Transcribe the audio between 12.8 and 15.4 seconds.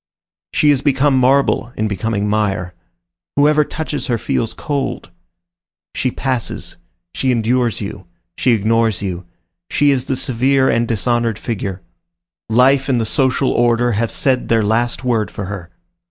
and the social order have said their last word